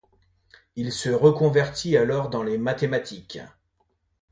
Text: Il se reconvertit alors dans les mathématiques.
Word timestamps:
Il 0.75 0.91
se 0.91 1.11
reconvertit 1.11 1.95
alors 1.95 2.29
dans 2.29 2.41
les 2.41 2.57
mathématiques. 2.57 3.37